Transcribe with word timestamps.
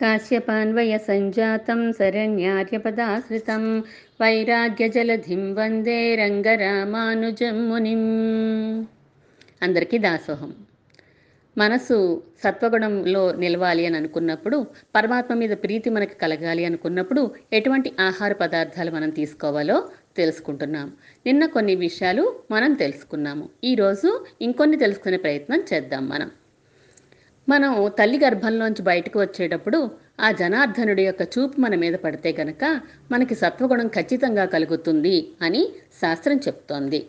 కాశ్యపాన్వయ 0.00 0.98
సంజాతం 0.98 1.92
శరణ్యార్యపదాశ్రితం 1.92 3.80
వైరాగ్యజలధిం 4.20 5.54
వందే 5.54 6.14
రంగరామానుజం 6.14 7.68
మునిం 7.68 7.98
అందరికీ 9.62 9.98
దాసోహం. 9.98 10.54
మనసు 11.58 12.22
సత్వగుణంలో 12.44 13.32
నిలవాలి 13.32 13.86
అని 13.86 13.96
అనుకున్నప్పుడు 13.96 14.66
పరమాత్మ 14.96 15.34
మీద 15.34 15.50
ప్రీతి 15.50 15.90
మనకి 15.90 16.14
కలగాలి 16.14 16.64
అనుకున్నప్పుడు 16.64 17.34
ఎటువంటి 17.52 17.92
ఆహార 18.00 18.32
పదార్థాలు 18.32 18.90
మనం 18.90 19.10
తీసుకోవాలో 19.10 19.88
తెలుసుకుంటున్నాం. 20.16 20.92
నిన్న 21.26 21.46
కొన్ని 21.46 21.74
విషయాలు 21.74 22.36
మనం 22.50 22.74
తెలుసుకున్నాము. 22.74 23.48
ఈరోజు 23.64 24.26
ఇంకొన్ని 24.42 24.76
తెలుసుకునే 24.76 25.16
ప్రయత్నం 25.16 25.64
చేద్దాం 25.74 26.08
మనం. 26.08 26.30
మనం 27.48 27.72
తల్లి 27.98 28.18
గర్భంలోంచి 28.24 28.82
బయటకు 28.82 29.18
వచ్చేటప్పుడు 29.20 29.78
ఆ 30.20 30.28
జనార్దనుడి 30.40 31.02
యొక్క 31.06 31.22
చూపు 31.34 31.56
మన 31.60 31.74
మీద 31.74 31.96
పడితే 32.04 32.30
గనక 32.40 32.64
మనకి 33.12 33.34
సత్వగుణం 33.34 33.88
ఖచ్చితంగా 33.88 34.44
కలుగుతుంది 34.54 35.16
అని 35.42 35.62
శాస్త్రం 36.02 36.38
చెప్తోంది. 36.46 37.00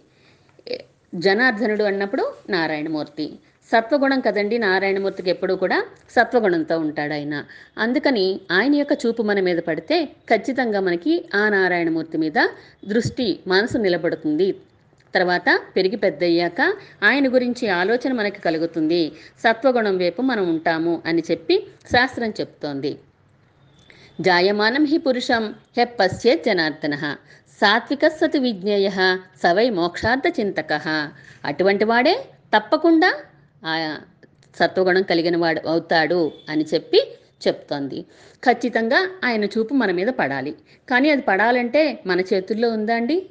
జనార్దనుడు 1.16 1.84
అన్నప్పుడు 1.84 2.24
నారాయణమూర్తి. 2.50 3.28
సత్వగుణం 3.72 4.20
కదండి 4.28 4.58
నారాయణమూర్తికి 4.58 5.30
ఎప్పుడూ 5.34 5.54
కూడా 5.56 5.78
సత్వగుణంతో 6.16 6.76
ఉంటాడు 6.80 7.14
ఆయన. 7.14 7.36
అందుకని 7.78 8.26
ఆయన 8.58 8.74
యొక్క 8.76 8.94
చూపు 9.04 9.22
మన 9.22 9.40
మీద 9.40 9.60
పడితే 9.70 9.98
ఖచ్చితంగా 10.30 10.80
మనకి 10.88 11.14
ఆ 11.42 11.44
నారాయణమూర్తి 11.56 12.18
మీద 12.18 12.40
దృష్టి 12.86 13.28
మనసు 13.48 13.78
నిలబడుతుంది. 13.78 14.50
తర్వాత 15.18 15.62
పెరిగి 15.76 15.96
పెద్దయ్యాక 15.96 16.62
ఆయన 17.04 17.34
గురించి 17.34 17.70
ఆలోచన 17.70 18.12
మనకి 18.14 18.42
కలుగుతుంది. 18.42 19.12
సత్వగుణం 19.40 19.98
వైపు 19.98 20.22
మనం 20.22 20.50
ఉంటాము 20.50 21.02
అని 21.06 21.24
చెప్పి 21.32 21.68
శాస్త్రం 21.92 22.30
చెప్తోంది. 22.30 22.98
జాయమానం 24.22 24.86
హి 24.86 24.98
పురుషం 24.98 25.56
హెప్పశ్చేత్ 25.78 26.46
జనార్దన. 26.46 26.96
సాత్విక 27.62 28.08
సతి 28.08 28.40
విజ్ఞేయ. 28.40 28.90
సవై 29.44 29.70
మోక్షార్థ 29.70 30.40
చింతక. 30.40 30.74
అటువంటి 31.46 31.86
వాడే 31.86 32.26
తప్పకుండా 32.58 33.12
ఆ 33.66 33.98
సత్వగుణం 34.60 35.04
కలిగిన 35.04 35.38
వాడు 35.38 35.68
అవుతాడు 35.68 36.32
అని 36.50 36.66
చెప్పి 36.74 37.00
చెప్తోంది. 37.48 38.06
ఖచ్చితంగా 38.44 39.10
ఆయన 39.26 39.46
చూపు 39.46 39.74
మన 39.74 39.92
మీద 39.92 40.08
పడాలి. 40.08 40.56
కానీ 40.90 41.10
అది 41.10 41.22
పడాలంటే 41.22 42.00
మన 42.06 42.20
చేతుల్లో 42.20 42.70
ఉందా 42.70 42.96
అండి? 42.96 43.30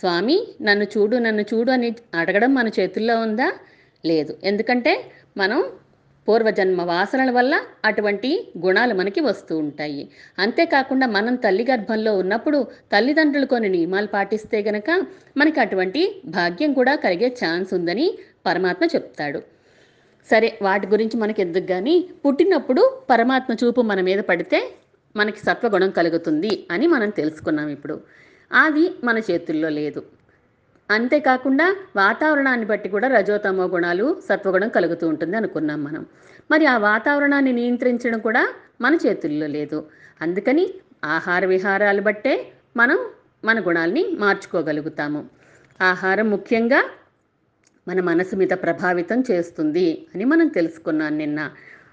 స్వామి 0.00 0.36
నన్ను 0.62 0.86
చూడు 0.94 1.16
నన్ను 1.18 1.44
చూడు 1.54 1.70
అని 1.70 1.88
అడగడం 2.14 2.54
మన 2.54 2.68
చేతుల్లో 2.78 3.16
ఉందా? 3.20 3.48
లేదు. 4.04 4.32
ఎందుకంటే 4.44 4.92
మనం 5.36 5.60
పూర్వజన్మ 6.28 6.82
వాసనల 6.82 7.30
వల్ల 7.30 7.54
అటువంటి 7.84 8.52
గుణాలు 8.58 8.94
మనకి 8.94 9.20
వస్తూ 9.20 9.58
ఉంటాయి. 9.58 10.08
అంతేకాకుండా 10.38 11.06
మనం 11.06 11.34
తల్లి 11.34 11.64
గర్భంలో 11.70 12.12
ఉన్నప్పుడు 12.18 12.58
తల్లిదండ్రులు 12.92 13.46
కొన్ని 13.46 13.68
నియమాలు 13.68 14.06
పాటిస్తే 14.06 14.58
గనక 14.62 14.90
మనకి 15.36 15.60
అటువంటి 15.60 16.02
భాగ్యం 16.26 16.72
కూడా 16.74 16.94
కలిగే 16.94 17.28
ఛాన్స్ 17.44 17.74
ఉందని 17.74 18.06
పరమాత్మ 18.46 18.84
చెప్తాడు. 18.94 19.40
సరే 20.30 20.58
వాటి 20.62 20.86
గురించి 20.86 21.16
మనకి 21.16 21.42
ఎందుకు 21.42 21.66
కానీ 21.66 21.96
పుట్టినప్పుడు 22.24 22.82
పరమాత్మ 23.10 23.52
చూపు 23.52 23.80
మన 23.80 24.00
మీద 24.00 24.20
పడితే 24.20 24.60
మనకి 25.16 25.40
సత్వగుణం 25.46 25.90
కలుగుతుంది 25.90 26.66
అని 26.70 26.86
మనం 26.86 27.10
తెలుసుకున్నాం 27.10 27.68
ఇప్పుడు. 27.68 27.96
అది 28.52 28.94
మన 29.04 29.18
చేతుల్లో 29.18 29.68
లేదు. 29.68 30.02
అంతేకాకుండా 30.90 31.76
వాతావరణాన్ని 31.96 32.66
బట్టి 32.66 32.88
కూడా 32.88 33.08
రజోతమో 33.08 33.64
గుణాలు 33.66 34.22
సత్వగుణం 34.28 34.68
కలుగుతూ 34.68 35.08
ఉంటుంది 35.08 35.36
అనుకున్నాం 35.36 35.84
మనం. 35.84 36.06
మరి 36.50 36.66
ఆ 36.66 36.78
వాతావరణాన్ని 36.78 37.52
నియంత్రించడం 37.52 38.18
కూడా 38.18 38.54
మన 38.80 38.94
చేతుల్లో 39.06 39.46
లేదు. 39.46 39.86
అందుకని 40.22 40.74
ఆహార 41.04 41.46
విహారాలు 41.46 42.00
బట్టే 42.00 42.52
మనం 42.76 42.98
మన 43.44 43.60
గుణాల్ని 43.60 44.16
మార్చుకోగలుగుతాము. 44.18 45.26
ఆహారం 45.82 46.30
ముఖ్యంగా 46.30 46.90
మన 47.88 48.00
మనసు 48.00 48.36
మీద 48.36 48.48
ప్రభావితం 48.48 49.24
చేస్తుంది 49.30 50.06
అని 50.14 50.24
మనం 50.24 50.48
తెలుసుకున్నాం 50.48 51.18
నిన్న. 51.18 51.50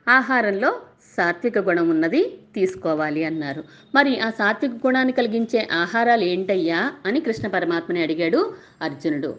ఆహారంలో 0.09 0.81
సాత్విక 1.17 1.57
గుణం 1.57 1.89
ఉన్నది 1.89 2.21
తీసుకోవాలి 2.55 3.25
అన్నారు. 3.25 3.63
మరి 3.95 4.19
ఆ 4.19 4.29
సాత్విక 4.29 4.71
గుణాన్ని 4.71 5.13
కలిగించే 5.13 5.67
ఆహారాలు 5.71 6.23
ఏంటయ్యా 6.23 6.91
అని 7.05 7.19
కృష్ణ 7.21 7.47
పరమాత్మని 7.47 8.01
అడిగాడు 8.01 8.53
అర్జునుడు. 8.81 9.31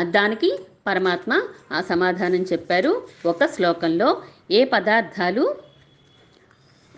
దానికి 0.00 0.50
పరమాత్మ 0.86 1.42
ఆ 1.72 1.80
సమాధానం 1.80 2.42
చెప్పారు. 2.52 2.92
ఒక 3.26 3.44
శ్లోకంలో 3.44 4.22
ఏ 4.50 4.64
పదార్థాలు 4.64 5.56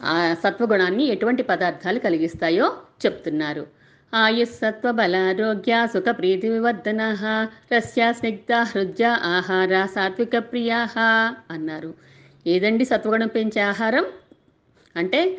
ఆ 0.02 0.34
సత్వగుణాన్ని 0.44 1.04
ఎటువంటి 1.04 1.42
పదార్థాలు 1.42 1.98
కలిగిస్తాయో 1.98 2.72
చెప్తున్నారు. 3.06 3.66
ఆయుస్సత్వబలారోగ్య 4.14 5.86
సుఖ 5.86 6.04
ప్రీతి 6.10 6.48
వివర్ధన 6.48 7.02
రస్య 7.74 8.12
స్నిగ్ధ 8.12 8.52
హృద్య 8.52 9.04
ఆహార 9.24 9.86
సాత్విక 9.86 10.38
ప్రియా 10.38 10.78
అన్నారు. 11.50 11.94
ఏదండి 12.46 12.84
సత్వగుణం 12.84 13.28
పెంచే 13.28 13.60
ఆహారం? 13.62 14.04
అంటే 14.96 15.38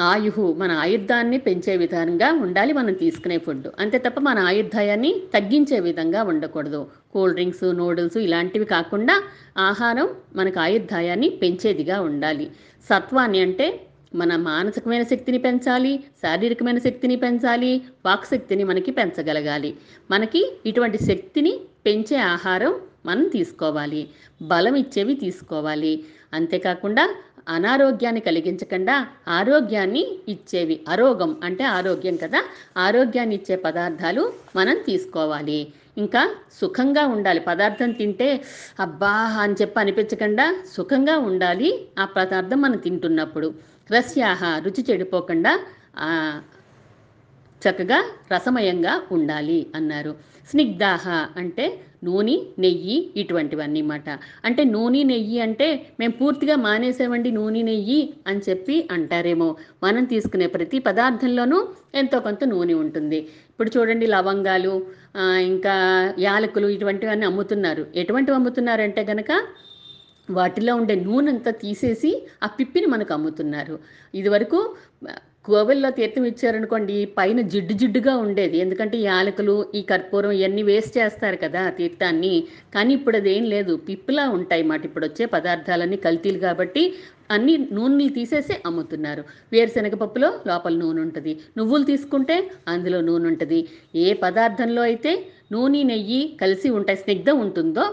ఆయుహు 0.00 0.54
మన 0.58 0.72
ఆయుర్దాన్ని 0.72 1.38
పెంచే 1.38 1.76
విధంగా 1.76 2.32
ఉండాలి 2.32 2.72
మనం 2.72 2.92
తీసుకునే 2.92 3.38
ఫుడ్. 3.38 3.68
అంతే 3.78 3.98
తప్ప 3.98 4.20
మన 4.20 4.38
ఆయుర్దాయాన్ని 4.38 5.22
తగ్గించే 5.34 5.80
విధంగా 5.80 6.22
ఉండకూడదు. 6.22 6.86
కూల్ 7.12 7.32
డ్రింక్స్ 7.32 7.64
నూడిల్స్ 7.64 8.16
ఇలాంటివి 8.16 8.64
కాకుండా 8.64 9.22
ఆహారం 9.58 10.08
మనకు 10.36 10.60
ఆయుర్దాయాన్ని 10.60 11.28
పెంచేదిగా 11.28 12.00
ఉండాలి. 12.00 12.50
సత్వాన్ని 12.88 13.40
అంటే 13.40 13.80
మన 14.14 14.36
మానసికమైన 14.36 15.02
శక్తిని 15.02 15.38
పెంచాలి 15.38 16.04
శారీరకమైన 16.22 16.78
శక్తిని 16.78 17.16
పెంచాలి 17.16 17.82
వాక్ 18.06 18.24
శక్తిని 18.24 18.64
మనకి 18.64 18.90
పెంచగలగాలి. 18.90 19.74
మనకి 20.10 20.58
ఇటువంటి 20.66 20.98
శక్తిని 20.98 21.60
పెంచే 21.86 22.16
ఆహారం 22.16 22.80
మనం 23.06 23.28
తీసుకోవాలి. 23.28 24.08
బలం 24.42 24.74
ఇచ్చేవి 24.74 25.14
తీసుకోవాలి. 25.14 26.04
అంతేకాకుండా 26.32 27.14
అనారోగ్యాన్ని 27.48 28.20
కలిగించకుండా 28.20 29.06
ఆరోగ్యాన్ని 29.28 30.18
ఇచ్చేవి. 30.28 30.80
అరోగం 30.88 31.36
అంటే 31.44 31.64
ఆరోగ్యం 31.64 32.16
కదా. 32.16 32.44
ఆరోగ్యాన్ని 32.76 33.34
ఇచ్చే 33.34 33.56
పదార్థాలు 33.56 34.32
మనం 34.56 34.76
తీసుకోవాలి. 34.86 35.72
ఇంకా 35.98 36.34
సుఖంగా 36.60 37.06
ఉండాలి. 37.06 37.40
పదార్థం 37.40 37.92
తింటే 37.92 38.44
అబ్బా 38.80 39.10
అని 39.42 39.54
చెప్పి 39.54 39.80
అనిపించకుండా 39.80 40.62
సుఖంగా 40.76 41.18
ఉండాలి. 41.18 41.88
ఆ 41.98 42.04
పదార్థం 42.04 42.60
మనం 42.60 42.76
తింటున్నప్పుడు 42.76 43.54
రస్యాహ 43.90 44.58
రుచి 44.58 44.84
చెడిపోకుండా 44.90 45.60
చక్కగా 47.62 48.04
రసమయంగా 48.34 49.02
ఉండాలి 49.12 49.66
అన్నారు. 49.74 50.14
స్నిగ్ధాహ 50.50 51.08
అంటే 51.36 51.80
నూనె 52.02 52.36
నెయ్యి 52.64 52.96
ఇటువంటివన్నీ 53.20 53.82
మాట 53.90 54.08
అంటే 54.48 54.62
నూనె 54.74 55.02
నెయ్యి 55.10 55.38
అంటే 55.46 55.68
మేము 56.00 56.14
పూర్తిగా 56.20 56.56
మానేసామండి 56.66 57.30
నూనె 57.38 57.62
నెయ్యి 57.70 58.00
అని 58.30 58.42
చెప్పి 58.48 58.76
అంటారేమో. 58.96 59.48
మనం 59.84 60.04
తీసుకునే 60.12 60.48
ప్రతి 60.56 60.78
పదార్థంలోనూ 60.88 61.58
ఎంతో 62.00 62.18
కొంత 62.26 62.44
నూనె 62.52 62.74
ఉంటుంది. 62.84 63.20
ఇప్పుడు 63.50 63.70
చూడండి 63.76 64.08
లవంగాలు 64.14 64.74
ఇంకా 65.52 65.74
యాలకులు 66.28 66.68
ఇటువంటివన్నీ 66.76 67.26
అమ్ముతున్నారు. 67.30 67.84
ఎటువంటివి 68.02 68.36
అమ్ముతున్నారంటే 68.40 69.04
గనక 69.12 69.32
వాటిలో 70.28 70.72
ఉండే 70.80 70.94
నూనె 71.06 71.30
అంతా 71.32 71.50
తీసేసి 71.62 72.10
ఆ 72.44 72.48
పిప్పిని 72.56 72.88
మనకు 72.94 73.12
అమ్ముతున్నారు. 73.16 73.76
ఇదివరకు 74.14 74.58
కోవెల్లో 75.48 75.90
తీర్థం 75.98 76.24
ఇచ్చారనుకోండి 76.30 76.96
పైన 77.18 77.40
జిడ్డు 77.52 77.74
జిడ్డుగా 77.80 78.14
ఉండేది. 78.24 78.56
ఎందుకంటే 78.64 78.96
యాలకులు 79.10 79.54
ఈ 79.78 79.82
కర్పూరం 79.90 80.32
ఇవన్నీ 80.38 80.62
వేస్ట్ 80.70 80.96
చేస్తారు 80.98 81.38
కదా 81.44 81.62
తీర్థాన్ని. 81.78 82.34
కానీ 82.74 82.92
ఇప్పుడు 82.98 83.18
అదేం 83.22 83.44
లేదు. 83.54 83.74
పిప్పులా 83.88 84.24
ఉంటాయి 84.38 84.64
మాట 84.72 84.82
ఇప్పుడు 84.90 85.06
వచ్చే 85.08 85.26
పదార్థాలన్నీ 85.36 85.98
కల్తీలు 86.06 86.40
కాబట్టి 86.46 86.82
అన్ని 87.36 87.54
నూనెలు 87.76 88.12
తీసేసి 88.18 88.54
అమ్ముతున్నారు. 88.68 89.22
వేరుశనగ 89.52 89.96
పప్పులో 90.02 90.28
లోపల 90.50 90.74
నూనె 90.82 91.00
ఉంటుంది. 91.06 91.32
నువ్వులు 91.58 91.84
తీసుకుంటే 91.84 92.36
అందులో 92.74 93.00
నూనె 93.08 93.28
ఉంటుంది. 93.32 93.60
ఏ 94.04 94.08
పదార్థంలో 94.24 94.82
అయితే 94.90 95.12
నూనె 95.52 95.82
నెయ్యి 95.92 96.22
కలిసి 96.42 96.68
ఉంటాయి 96.78 97.00
స్నిగ్ధం 97.04 97.36
ఉంటుందో 97.46 97.84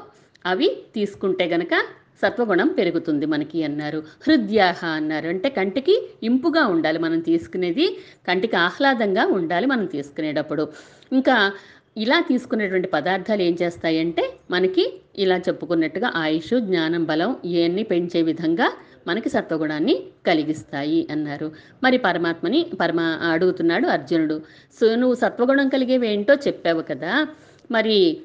అవి 0.45 0.67
తీసుకుంటే 0.95 1.45
గనక 1.53 1.73
సత్వగుణం 2.21 2.67
పెరుగుతుంది 2.67 3.25
మనకి 3.25 3.63
అన్నారు. 3.63 4.03
హృద్యాహ 4.27 4.85
అన్నారు. 4.85 5.27
అంటే 5.27 5.49
కంటికి 5.49 6.09
ఇంపుగా 6.23 6.65
ఉండాలి 6.67 6.99
మనం 6.99 7.19
తీసుకునేది. 7.19 7.97
కంటికి 8.27 8.55
ఆహ్లాదంగా 8.55 9.25
ఉండాలి 9.25 9.65
మనం 9.65 9.85
తీసుకునేటప్పుడు. 9.85 10.67
ఇంకా 11.13 11.51
ఇలా 11.97 12.19
తీసుకునేటువంటి 12.19 12.87
పదార్థాలు 12.87 13.41
ఏం 13.41 13.57
చేస్తాయంటే 13.61 14.33
మనకి 14.51 15.01
ఇలా 15.17 15.37
చెప్పుకున్నట్టుగా 15.37 16.11
ఆయుష్ 16.15 16.59
జ్ఞానం 16.59 17.03
బలం 17.05 17.35
ఇవన్నీ 17.45 17.83
పెంచే 17.83 18.21
విధంగా 18.21 18.73
మనకి 19.07 19.29
సత్వగుణాన్ని 19.29 20.03
కలిగిస్తాయి 20.27 21.07
అన్నారు. 21.11 21.51
మరి 21.83 21.97
పరమాత్మని 21.97 22.65
పరమ 22.81 22.99
అడుగుతున్నాడు 23.01 23.87
అర్జునుడు. 23.87 24.41
సో 24.79 24.95
నువ్వు 24.95 25.15
సత్వగుణం 25.15 25.69
కలిగేవి 25.69 26.07
ఏంటో 26.07 26.33
చెప్పావు 26.33 26.81
కదా. 26.81 27.27
మరి 27.71 28.17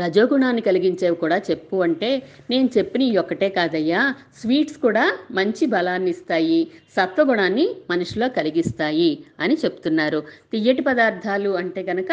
రజోగుణాన్ని 0.00 0.62
కలిగించేవి 0.68 1.16
కూడా 1.16 1.36
చెప్పు 1.48 1.76
అంటే 1.86 2.10
నేను 2.50 2.68
చెప్పిన 2.76 3.02
ఈ 3.02 3.12
ఒక్కటే 3.22 3.48
కాదయ్యా. 3.58 4.00
స్వీట్స్ 4.40 4.78
కూడా 4.78 5.04
మంచి 5.30 5.66
బలాన్ని 5.66 6.10
ఇస్తాయి 6.16 6.60
సత్వగుణాన్ని 6.96 7.66
మనిషిలో 7.90 8.28
కలిగిస్తాయి 8.38 9.10
అని 9.40 9.56
చెప్తున్నారు. 9.64 10.20
తియ్యటి 10.52 10.84
పదార్థాలు 10.90 11.52
అంటే 11.62 11.82
కనుక 11.82 12.12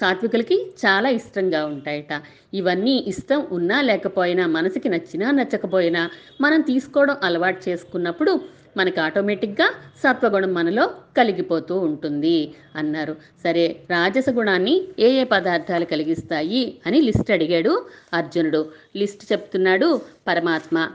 సాత్వికులకి 0.00 0.56
చాలా 0.82 1.08
ఇష్టంగా 1.18 1.60
ఉంటాయట. 1.72 2.12
ఇవన్నీ 2.54 2.94
ఇష్టం 3.12 3.40
ఉన్నా 3.58 3.76
లేకపోయినా 3.80 4.44
మనసుకి 4.56 4.88
నచ్చినా 4.88 5.30
నచ్చకపోయినా 5.30 6.02
మనం 6.40 6.60
తీసుకోవడం 6.70 7.16
అలవాటు 7.22 7.60
చేసుకున్నప్పుడు 7.68 8.32
మనకి 8.76 9.00
ఆటోమేటిక్గా 9.00 9.70
సత్వగుణం 9.98 10.54
మనలో 10.54 10.90
కలిగిపోతూ 11.16 11.78
ఉంటుంది 11.78 12.54
అన్నారు. 12.76 13.16
సరే 13.44 13.80
రాజస 13.90 14.24
గుణాన్ని 14.30 14.82
ఏ 14.98 15.10
ఏ 15.10 15.24
పదార్థాలు 15.24 15.84
కలిగిస్తాయి 15.84 16.80
అని 16.86 17.00
లిస్ట్ 17.00 17.30
అడిగాడు 17.30 17.86
అర్జునుడు. 18.14 18.72
లిస్ట్ 18.96 19.32
చెప్తున్నాడు 19.32 20.00
పరమాత్మ. 20.28 20.90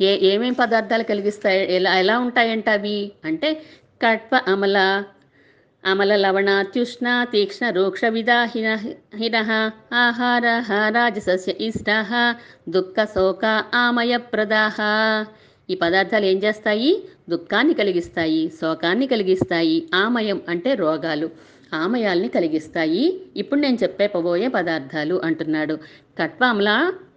ఏ 0.00 0.26
ఏమేమి 0.26 0.56
పదార్థాలు 0.60 1.02
కలిగిస్తాయి? 1.02 1.74
ఎలా 1.74 1.94
ఎలా 1.94 2.18
ఉంటాయంట 2.18 2.68
అవి? 2.68 3.12
అంటే 3.24 3.62
కట్ప 4.02 4.36
అమల 4.36 5.04
అమల 5.84 6.16
లవణ 6.16 6.62
త్యుష్ణ 6.62 7.26
తీక్ష్ణ 7.32 7.70
రూక్ష 7.70 8.04
విదాహిన 8.04 8.74
హిన 9.14 9.70
ఆహార 9.94 10.64
రాజసస్య 10.88 11.54
ఇష్ట 11.60 12.06
దుఃఖ 12.68 13.04
శోక 13.04 13.64
ఆమయ 13.74 14.16
ప్రదాహ. 14.16 14.76
ఈ 15.68 15.74
పదార్థాలు 15.74 16.24
ఏం 16.24 16.38
చేస్తాయి? 16.38 16.90
దుఃఖాన్ని 17.28 17.74
కలిగిస్తాయి 17.74 18.50
శోకాన్ని 18.60 19.06
కలిగిస్తాయి 19.06 19.88
ఆమయం 19.94 20.40
అంటే 20.48 20.74
రోగాలు. 20.74 21.28
ఆమయాల్ని 21.74 22.28
కలిగిస్తాయి. 22.28 23.04
ఇప్పుడు 23.36 23.60
నేను 23.60 23.78
చెప్పే 23.82 24.06
పోబోయే 24.06 24.48
పదార్థాలు 24.48 25.20
అంటున్నాడు. 25.24 25.74
కట్వామల 26.18 26.70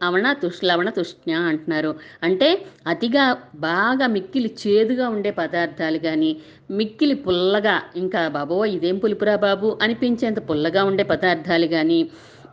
అవణ 0.03 0.33
తుష్ 0.33 0.61
లవణ 0.63 0.89
తుష్ణ 0.89 1.33
అంటున్నారు. 1.49 1.91
అంటే 2.23 2.49
అతిగా 2.87 3.25
బాగా 3.55 4.07
మిక్కిలి 4.07 4.51
చేదుగా 4.63 5.07
ఉండే 5.09 5.31
పదార్థాలు 5.31 5.97
కానీ 5.97 6.31
మిక్కిలి 6.71 7.13
పుల్లగా 7.15 7.81
ఇంకా 7.95 8.27
బాబో 8.27 8.65
ఇదేం 8.65 8.97
పులుపురా 8.97 9.35
బాబు 9.35 9.69
అనిపించేంత 9.81 10.39
పుల్లగా 10.49 10.83
ఉండే 10.83 11.03
పదార్థాలు 11.03 11.67
కానీ 11.67 11.99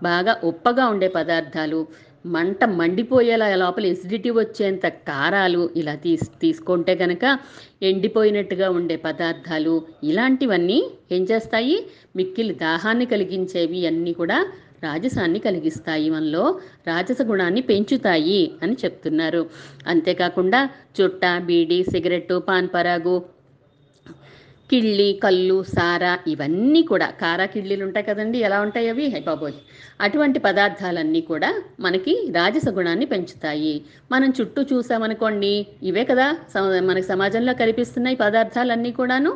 బాగా 0.02 0.32
ఉప్పగా 0.44 0.84
ఉండే 0.86 1.08
పదార్థాలు 1.08 1.80
మంట 2.24 2.64
మండిపోయేలా 2.64 3.56
లోపల 3.56 3.86
ఎసిడిటీ 3.86 4.30
వచ్చేంత 4.30 4.86
కారాలు 4.86 5.70
ఇలా 5.76 5.94
తీస్ 5.94 6.30
తీసుకుంటే 6.40 6.94
కనుక 6.94 7.38
ఎండిపోయినట్టుగా 7.82 8.70
ఉండే 8.70 8.96
పదార్థాలు 8.96 9.82
ఇలాంటివన్నీ 10.04 10.90
ఏం 11.12 11.22
చేస్తాయి? 11.22 11.76
మిక్కిలి 12.16 12.54
దాహాన్ని 12.54 13.06
కలిగించేవి 13.06 13.86
అన్నీ 13.86 14.12
కూడా 14.12 14.46
రాజసాన్ని 14.82 15.38
కలిగిస్తాయి 15.38 16.10
మనలో 16.10 16.60
రాజస 16.86 17.22
గుణాన్ని 17.22 17.60
పెంచుతాయి 17.60 18.52
అని 18.62 18.76
చెప్తున్నారు. 18.84 19.46
అంతేకాకుండా 19.86 20.68
చుట్ట 21.00 21.38
బీడి 21.38 21.82
సిగరెట్టు 21.82 22.38
పాన్ 22.48 22.68
పరాగు 22.74 23.16
కిళ్ళి 24.70 25.08
కళ్ళు 25.22 25.56
సారా 25.72 26.12
ఇవన్నీ 26.26 26.80
కూడా 26.90 27.06
కారా 27.20 27.46
కిళ్ళీలు 27.52 27.84
ఉంటాయి 27.86 28.06
కదండి. 28.06 28.38
ఎలా 28.46 28.58
ఉంటాయి 28.66 28.86
అవి? 28.88 29.06
హై 29.08 29.20
బాబోయ్! 29.22 29.56
అటువంటి 30.00 30.38
పదార్థాలన్నీ 30.46 31.20
కూడా 31.30 31.50
మనకి 31.80 32.14
రాజస 32.36 32.66
గుణాన్ని 32.76 33.06
పెంచుతాయి. 33.06 33.74
మనం 34.10 34.30
చుట్టూ 34.38 34.62
చూసామనుకోండి 34.70 35.52
ఇవే 35.90 36.04
కదా 36.04 36.28
మనకి 36.88 37.06
సమాజంలో 37.12 37.54
కనిపిస్తున్నాయి 37.54 38.18
పదార్థాలన్నీ 38.24 38.92
కూడాను 38.92 39.32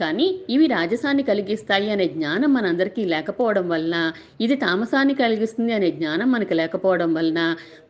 కానీ 0.00 0.26
ఇవి 0.50 0.66
రాజసాన్ని 0.66 1.22
కలిగిస్తాయి 1.22 1.88
అనే 1.90 2.06
జ్ఞానం 2.08 2.50
మనందరికీ 2.54 3.04
లేకపోవడం 3.04 3.66
వలన 3.68 3.96
ఇది 4.40 4.56
తామసాన్ని 4.56 5.14
కలిగిస్తుంది 5.14 5.72
అనే 5.72 5.90
జ్ఞానం 5.90 6.28
మనకి 6.32 6.54
లేకపోవడం 6.54 7.10
వలన 7.14 7.40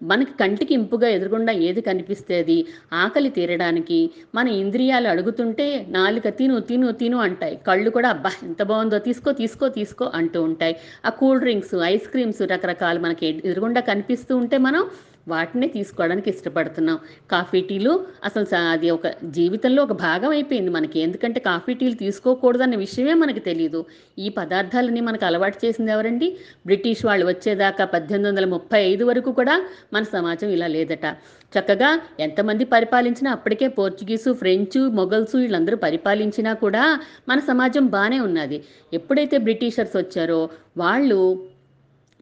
మనకి 0.03 0.33
కంటికి 0.41 0.75
ఇంపుగా 0.75 1.09
ఎదురుగుండా 1.09 1.53
ఏది 1.69 1.81
కనిపిస్తేది 1.81 2.59
ఆకలి 2.93 3.31
తీరడానికి. 3.31 4.01
మన 4.35 4.49
ఇంద్రియాలు 4.59 5.09
అడుగుతుంటే 5.09 5.67
నాలుక 5.89 6.29
తిను 6.39 6.61
తిను 6.61 6.91
తిను 6.93 7.19
అంటాయి. 7.19 7.57
కళ్ళు 7.67 7.91
కూడా 7.91 8.09
అబ్బా 8.09 8.33
ఎంత 8.43 8.63
బాగుందో 8.63 8.99
తీసుకో 8.99 9.33
తీసుకో 9.33 9.69
తీసుకో 9.69 10.07
అంటూ 10.15 10.43
ఉంటాయి. 10.43 10.75
ఆ 11.07 11.11
కూల్ 11.21 11.41
డ్రింక్స్ 11.41 11.75
ఐస్ 11.93 12.09
క్రీమ్స్ 12.09 12.43
రకరకాలు 12.55 13.01
మనకి 13.01 13.27
ఎదురుగుండా 13.45 13.81
కనిపిస్తూ 13.91 14.33
ఉంటే 14.37 14.59
మనం 14.59 14.83
వాటినే 15.29 15.69
తీసుకోవడానికి 15.69 16.31
ఇష్టపడుతున్నాం. 16.31 16.99
కాఫీ 17.31 17.61
టీలు 17.61 17.93
అసలు 18.25 18.57
అది 18.57 18.91
ఒక 18.91 19.07
జీవితంలో 19.25 19.83
ఒక 19.83 19.93
భాగం 19.93 20.31
అయిపోయింది 20.31 20.71
మనకి. 20.71 21.01
ఎందుకంటే 21.01 21.41
కాఫీ 21.41 21.75
టీలు 21.75 21.95
తీసుకోకూడదన్న 21.95 22.77
విషయమే 22.77 23.15
మనకి 23.15 23.41
తెలియదు 23.41 23.81
ఈ 24.19 24.29
పదార్థాలని 24.29 25.01
మనకు 25.01 25.25
అలవాటు 25.25 25.67
చేసింది 25.67 25.93
ఎవరండి? 25.93 26.29
బ్రిటిష్ 26.67 27.05
వాళ్ళు 27.05 27.27
వచ్చేదాకా 27.27 27.85
పద్దెనిమిది 27.85 28.31
వందల 28.31 28.45
ముప్పై 28.55 28.81
ఐదు 28.93 29.05
వరకు 29.05 29.33
కూడా 29.33 29.57
మన 29.93 30.03
సమాజం 30.03 30.49
ఇలా 30.49 30.67
లేదట. 30.67 31.07
చక్కగా 31.53 31.91
ఎంతమంది 32.21 32.65
పరిపాలించినా 32.65 33.31
అప్పటికే 33.33 33.69
పోర్చుగీసు 33.69 34.33
ఫ్రెంచు 34.33 34.81
మొఘల్సు 34.89 35.37
వీళ్ళందరూ 35.37 35.77
పరిపాలించినా 35.77 36.53
కూడా 36.55 36.85
మన 37.29 37.39
సమాజం 37.41 37.87
బాగానే 37.87 38.21
ఉన్నది. 38.21 38.59
ఎప్పుడైతే 38.93 39.39
బ్రిటిషర్స్ 39.39 39.97
వచ్చారో 39.97 40.41
వాళ్ళు 40.77 41.21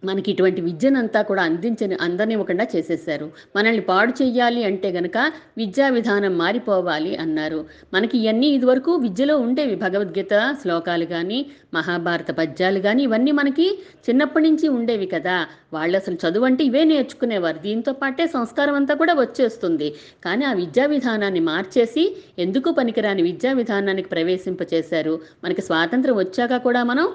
మనకి 0.05 0.31
ఇటువంటి 0.31 0.61
విద్యనంతా 0.61 1.23
కూడా 1.23 1.43
అందించని 1.43 1.97
అందనివ్వకుండా 2.01 2.67
చేసేసారు 2.77 3.31
మనల్ని 3.57 3.81
పాడు 3.81 4.13
చెయ్యాలి 4.23 4.65
అంటే 4.65 4.89
గనక 4.91 5.33
విద్యా 5.59 5.89
విధానం 5.89 6.39
మారిపోవాలి 6.39 7.17
అన్నారు. 7.17 7.65
మనకి 7.95 8.19
ఇవన్నీ 8.19 8.47
ఇదివరకు 8.47 8.95
విద్యలో 8.95 9.39
ఉండేవి. 9.39 9.75
భగవద్గీత 9.75 10.57
శ్లోకాలు 10.63 11.05
కానీ 11.05 11.47
మహాభారత 11.75 12.31
పద్యాలు 12.31 12.81
కానీ 12.81 13.03
ఇవన్నీ 13.03 13.33
మనకి 13.33 13.79
చిన్నప్పటి 14.11 14.51
నుంచి 14.51 14.69
ఉండేవి 14.69 15.07
కదా. 15.07 15.47
వాళ్ళు 15.73 15.97
అసలు 15.97 16.15
చదువు 16.15 16.45
అంటే 16.45 16.65
ఇవే 16.65 16.85
నేర్చుకునేవారు. 16.85 17.59
దీంతో 17.59 17.93
పాటే 17.93 18.27
సంస్కారం 18.27 18.75
అంతా 18.75 18.95
కూడా 18.95 19.15
వచ్చేస్తుంది. 19.15 19.95
కానీ 20.25 20.45
ఆ 20.45 20.53
విద్యా 20.53 20.87
విధానాన్ని 20.87 21.41
మార్చేసి 21.41 22.17
ఎందుకు 22.39 22.71
పనికిరాని 22.71 23.23
విద్యా 23.23 23.53
విధానానికి 23.53 24.09
ప్రవేశింపచేశారు? 24.09 25.21
మనకి 25.45 25.63
స్వాతంత్రం 25.63 26.17
వచ్చాక 26.17 26.57
కూడా 26.57 26.85
మనం 26.85 27.09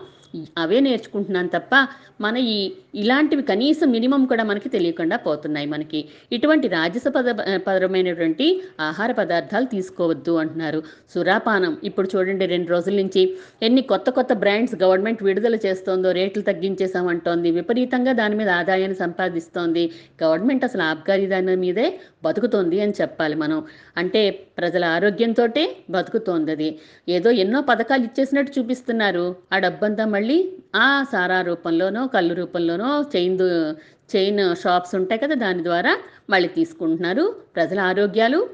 అవే 0.57 0.79
నేర్చుకుంటున్నాం 0.79 1.47
తప్ప 1.47 1.87
మన 2.21 2.37
ఈ 2.37 2.71
ఇలాంటివి 2.95 3.43
కనీసం 3.43 3.91
మినిమం 3.91 4.25
కూడా 4.25 4.43
మనకి 4.43 4.69
తెలియకుండా 4.69 5.17
పోతున్నాయి 5.17 5.65
మనకి. 5.65 6.05
ఇటువంటి 6.31 6.67
రాజస 6.67 7.03
పద 7.07 7.29
పరమైనటువంటి 7.57 8.61
ఆహార 8.79 9.11
పదార్థాలు 9.11 9.65
తీసుకోవద్దు 9.65 10.31
అంటున్నారు. 10.31 10.83
సురాపానం 11.13 11.77
ఇప్పుడు 11.83 12.09
చూడండి 12.15 12.45
రెండు 12.45 12.69
రోజుల 12.69 12.95
నుంచి 12.95 13.37
ఎన్ని 13.61 13.81
కొత్త 13.81 14.09
కొత్త 14.09 14.33
బ్రాండ్స్ 14.33 14.75
గవర్నమెంట్ 14.83 15.23
విడుదల 15.23 15.55
చేస్తోందో 15.55 16.11
రేట్లు 16.11 16.43
తగ్గించేసామంటోంది 16.43 17.51
విపరీతంగా 17.51 18.13
దాని 18.13 18.35
మీద 18.35 18.49
ఆదాయాన్ని 18.49 18.97
సంపాదిస్తోంది. 18.97 19.91
గవర్నమెంట్ 20.23 20.63
అసలు 20.63 20.81
ఆబ్కారీ 20.81 21.27
దాని 21.27 21.55
మీదే 21.55 21.99
బతుకుతోంది 22.23 22.81
అని 22.81 22.93
చెప్పాలి 23.01 23.35
మనం. 23.35 23.63
అంటే 23.97 24.31
ప్రజల 24.31 24.85
ఆరోగ్యంతో 24.85 25.47
బతుకుతోంది 25.89 26.51
అది. 26.51 26.79
ఏదో 27.09 27.31
ఎన్నో 27.31 27.61
పథకాలు 27.61 28.03
ఇచ్చేసినట్టు 28.03 28.59
చూపిస్తున్నారు. 28.59 29.35
ఆ 29.53 29.59
డబ్బంతా 29.59 30.05
మళ్ళీ 30.21 30.53
ఆ 30.75 31.03
సారా 31.11 31.41
రూపంలోనో 31.41 32.07
కళ్ళు 32.07 32.33
రూపంలోనో 32.33 33.05
చైన్ 33.15 33.39
చైన్ 34.15 34.55
షాప్స్ 34.55 34.95
ఉంటాయి 34.95 35.21
కదా 35.21 35.35
దాని 35.35 35.63
ద్వారా 35.63 35.97
మళ్ళీ 36.29 36.49
తీసుకుంటున్నారు. 36.49 37.35
ప్రజల 37.55 37.79
ఆరోగ్యాలు 37.79 38.49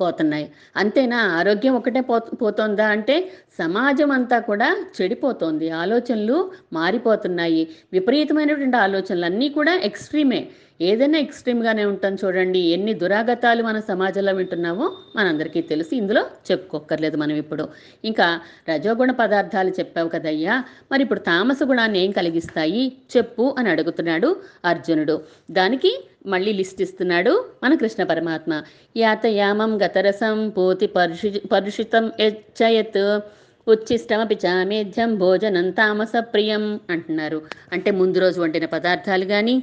పోతున్నాయి. 0.00 0.52
అంతేనా? 0.76 1.16
ఆరోగ్యం 1.16 1.74
ఒకటే 1.74 2.00
పో 2.00 2.18
పోతుందా 2.18 2.86
అంటే 2.86 3.30
సమాజం 3.58 4.10
అంతా 4.10 4.38
కూడా 4.38 4.86
చెడిపోతోంది. 5.02 5.70
ఆలోచనలు 5.70 6.50
మారిపోతున్నాయి. 6.72 7.68
విపరీతమైనటువంటి 7.92 8.76
ఆలోచనలు 8.76 9.24
అన్నీ 9.24 9.48
కూడా 9.48 9.80
ఎక్స్ట్రీమే. 9.82 10.48
ఏదైనా 10.80 11.18
ఎక్స్ట్రీమ్గానే 11.18 11.84
ఉంటాం 11.84 12.16
చూడండి. 12.24 12.58
ఎన్ని 12.58 12.94
దురాగతాలు 12.94 13.62
మన 13.62 13.80
సమాజంలో 13.80 14.32
వింటున్నామో 14.32 14.96
మనందరికీ 15.16 15.60
తెలుసు. 15.60 15.94
ఇందులో 15.94 16.26
చెప్పుకోక్కర్లేదు 16.50 17.16
మనం 17.16 17.36
ఇప్పుడు. 17.36 17.68
ఇంకా 18.04 18.40
రజోగుణ 18.68 19.10
పదార్థాలు 19.10 19.70
చెప్పావు 19.70 20.08
కదయ్యా. 20.08 20.64
మరి 20.92 21.02
ఇప్పుడు 21.02 21.18
తామస 21.20 21.58
గుణాన్ని 21.64 21.98
ఏం 21.98 22.10
కలిగిస్తాయి? 22.10 22.92
చెప్పు 23.16 23.54
అని 23.58 23.68
అడుగుతున్నాడు 23.68 24.36
అర్జునుడు. 24.64 25.22
దానికి 25.50 26.08
మళ్ళీ 26.26 26.52
లిస్ట్ 26.52 26.82
ఇస్తున్నాడు 26.82 27.44
మన 27.62 27.74
కృష్ణ 27.74 28.04
పరమాత్మ. 28.04 28.62
యాతయామం 28.96 29.82
గతరసం 29.82 30.48
పూతి 30.48 30.86
పరుషి 30.86 31.42
పరుషితం 31.52 32.12
యచ్చయత్. 32.20 33.20
ఉచ్ఛిష్టమపి 33.68 34.38
చామేధ్యం 34.46 35.18
భోజనం 35.18 35.70
తామస 35.70 36.12
ప్రియం 36.18 36.80
అంటున్నారు. 36.90 37.42
అంటే 37.72 37.90
ముందు 37.90 38.18
రోజు 38.18 38.40
వండిన 38.40 38.64
పదార్థాలు 38.64 39.24
కానీ 39.24 39.62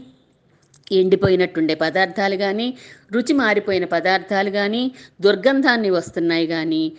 ఎండిపోయినట్టుండే 0.91 1.75
పదార్థాలు 1.75 2.35
కానీ 2.35 2.77
రుచి 3.11 3.33
మారిపోయిన 3.33 3.85
పదార్థాలు 3.85 4.49
కానీ 4.49 4.91
దుర్గంధాన్ని 5.21 5.89
వస్తున్నాయి 5.89 6.47
కానీ 6.47 6.91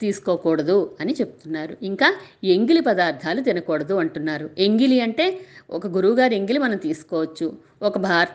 తీసుకోకూడదు 0.00 0.96
అని 1.00 1.12
చెప్తున్నారు. 1.20 1.76
ఇంకా 1.82 2.14
ఎంగిలి 2.44 2.80
పదార్థాలు 2.80 3.40
తినకూడదు 3.40 3.94
అంటున్నారు. 3.94 4.50
ఎంగిలి 4.58 5.00
అంటే 5.00 5.38
ఒక 5.70 5.86
గురువుగారి 5.86 6.36
ఎంగిలి 6.36 6.58
మనం 6.58 6.76
తీసుకోవచ్చు. 6.76 7.52
ఒక 7.82 7.98
భార్ 7.98 8.28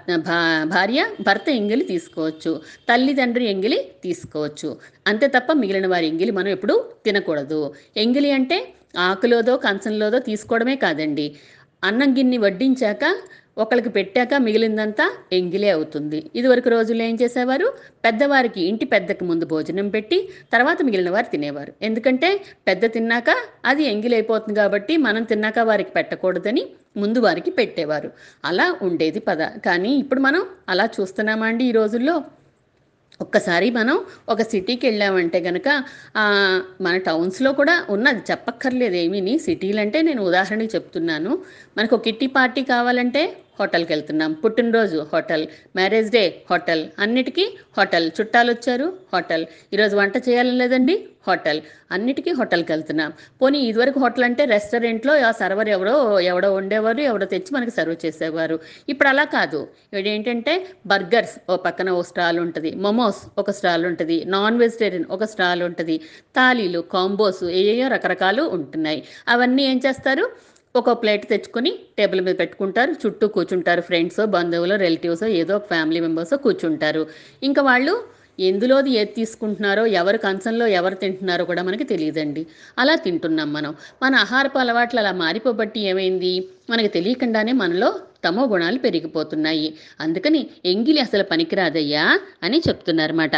భార్య 0.66 1.10
భర్త 1.22 1.50
ఎంగిలి 1.50 1.84
తీసుకోవచ్చు. 1.84 2.62
తల్లిదండ్రి 2.90 3.46
ఎంగిలి 3.46 3.92
తీసుకోవచ్చు. 4.04 4.78
అంతే 5.08 5.28
తప్ప 5.28 5.52
మిగిలిన 5.54 5.88
వారి 5.88 6.08
ఎంగిలి 6.08 6.32
మనం 6.32 6.48
ఎప్పుడూ 6.48 6.84
తినకూడదు. 7.06 7.74
ఎంగిలి 7.98 8.32
అంటే 8.32 8.74
ఆకులోదో 8.98 9.58
కంచంలోదో 9.58 10.20
తీసుకోవడమే 10.20 10.76
కాదండి. 10.76 11.36
అన్నం 11.84 12.18
గిన్ని 12.18 12.38
వడ్డించాక 12.38 13.16
ఒకరికి 13.58 13.90
పెట్టాక 13.90 14.34
మిగిలిందంతా 14.34 15.06
ఎంగిలే 15.34 15.70
అవుతుంది. 15.70 16.32
ఇదివరకు 16.36 16.70
రోజుల్లో 16.70 17.04
ఏం 17.04 17.18
చేసేవారు? 17.22 17.68
పెద్దవారికి 18.06 18.62
ఇంటి 18.62 18.86
పెద్దకి 18.86 19.24
ముందు 19.24 19.46
భోజనం 19.46 19.90
పెట్టి 19.90 20.30
తర్వాత 20.54 20.78
మిగిలిన 20.84 21.10
వారు 21.10 21.26
తినేవారు. 21.26 21.74
ఎందుకంటే 21.82 22.42
పెద్ద 22.68 22.86
తిన్నాక 22.94 23.30
అది 23.66 23.84
ఎంగిలైపోతుంది 23.84 24.60
కాబట్టి 24.60 24.98
మనం 24.98 25.24
తిన్నాక 25.24 25.60
వారికి 25.60 25.92
పెట్టకూడదని 25.92 26.64
ముందు 26.98 27.20
వారికి 27.20 27.52
పెట్టేవారు. 27.52 28.12
అలా 28.46 28.76
ఉండేది 28.82 29.20
పద. 29.20 29.44
కానీ 29.66 29.96
ఇప్పుడు 29.98 30.20
మనం 30.20 30.44
అలా 30.70 30.90
చూస్తున్నామా 31.00 31.46
అండి 31.46 31.66
ఈ 31.66 31.72
రోజుల్లో? 31.72 32.16
ఒక్కసారి 33.24 33.68
మనం 33.80 33.96
ఒక 34.30 34.42
సిటీకి 34.52 34.84
వెళ్ళామంటే 34.88 35.40
కనుక 35.48 35.68
మన 36.86 36.96
టౌన్స్లో 37.08 37.52
కూడా 37.60 37.76
ఉన్నది. 37.96 38.22
చెప్పక్కర్లేదు 38.32 38.98
ఏమీని 39.04 39.34
సిటీలు 39.46 39.82
అంటే 39.86 40.02
నేను 40.10 40.22
ఉదాహరణకి 40.30 40.72
చెప్తున్నాను. 40.76 41.32
మనకు 41.78 41.94
ఒక 41.98 42.04
కిట్టి 42.08 42.28
పార్టీ 42.38 42.64
కావాలంటే 42.74 43.24
హోటల్కి 43.60 43.94
వెళ్తున్నాం. 43.94 44.34
పుట్టినరోజు 44.34 45.08
హోటల్ 45.14 45.48
మ్యారేజ్ 45.76 46.12
డే 46.12 46.44
హోటల్ 46.52 46.84
అన్నిటికీ 47.00 47.46
హోటల్. 47.78 48.12
చుట్టాలు 48.20 48.52
వచ్చారు 48.52 48.94
హోటల్. 49.14 49.46
ఈరోజు 49.74 49.96
వంట 49.98 50.18
చేయాలని 50.30 50.58
లేదండి 50.58 50.96
హోటల్. 51.28 51.62
అన్నిటికీ 51.92 52.32
హోటల్కి 52.32 52.72
వెళ్తున్నాం. 52.72 53.14
పోనీ 53.42 53.60
ఇదివరకు 53.60 54.00
హోటల్ 54.00 54.24
అంటే 54.24 54.46
రెస్టారెంట్లో 54.46 55.14
ఆ 55.28 55.32
సర్వర్ 55.32 55.70
ఎవరో 55.70 56.20
ఎవడో 56.20 56.54
ఉండేవారు 56.54 57.02
ఎవడో 57.02 57.26
తెచ్చి 57.26 57.52
మనకి 57.54 57.72
సర్వ్ 57.72 57.96
చేసేవారు. 58.06 58.60
ఇప్పుడు 58.90 59.10
అలా 59.10 59.24
కాదు. 59.24 59.68
ఏంటంటే 59.96 60.68
బర్గర్స్ 60.88 61.36
ఓ 61.52 61.58
పక్కన 61.58 61.90
ఓ 61.90 62.02
స్టాల్ 62.02 62.40
ఉంటుంది. 62.40 62.72
మొమోస్ 62.76 63.22
ఒక 63.38 63.52
స్టాల్ 63.52 63.86
ఉంటుంది. 63.86 64.26
నాన్ 64.26 64.58
వెజిటేరియన్ 64.58 65.06
ఒక 65.12 65.24
స్టాల్ 65.24 65.64
ఉంటుంది. 65.64 65.98
తాలీలు 66.36 66.80
కాంబోస్ 66.80 67.44
ఏయో 67.44 67.88
రకరకాలు 67.88 68.44
ఉంటున్నాయి. 68.44 69.04
అవన్నీ 69.28 69.64
ఏం 69.64 69.82
చేస్తారు? 69.86 70.53
ఒక 70.76 70.92
ప్లేట్ 70.92 71.26
తెచ్చుకొని 71.30 71.72
టేబుల్ 71.98 72.22
మీద 72.22 72.36
పెట్టుకుంటారు. 72.40 72.92
చుట్టూ 73.02 73.28
కూర్చుంటారు 73.28 73.82
ఫ్రెండ్స్ 73.82 74.20
బంధువులు 74.36 74.76
రిలేటివ్స్ 74.76 75.24
ఏదో 75.42 75.56
ఒక 75.56 75.68
ఫ్యామిలీ 75.68 76.00
మెంబర్స్ 76.00 76.34
కూర్చుంటారు. 76.34 77.04
ఇంకా 77.44 77.62
వాళ్ళు 77.62 77.94
ఎందులోది 78.40 78.92
ఏది 78.92 79.12
తీసుకుంటున్నారో 79.12 79.86
ఎవరి 79.86 80.18
కంచంలో 80.18 80.68
ఎవరు 80.68 80.96
తింటున్నారో 80.96 81.46
కూడా 81.46 81.64
మనకి 81.64 81.84
తెలియదండి. 81.84 82.44
అలా 82.80 82.96
తింటున్నాం 82.96 83.54
మనం. 83.54 83.72
మన 84.04 84.16
ఆహారపు 84.16 84.58
అలవాట్లు 84.58 85.00
అలా 85.00 85.12
మారిపోబట్టి 85.12 85.80
ఏమైంది? 85.92 86.34
మనకి 86.70 86.88
తెలియకుండానే 86.88 87.52
మనలో 87.52 87.90
తమో 88.26 88.46
గుణాలు 88.46 88.80
పెరిగిపోతున్నాయి. 88.80 89.74
అందుకని 90.00 90.42
ఎంగిలి 90.66 91.00
అసలు 91.00 91.24
పనికిరాదయ్యా 91.24 92.06
అని 92.44 92.62
చెప్తున్నారన్నమాట. 92.70 93.36